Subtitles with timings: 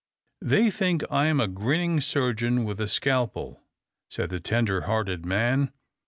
[0.41, 3.61] "They think I am a grinning surgeon with a scalpel,"
[4.09, 5.71] said the tender hearted man.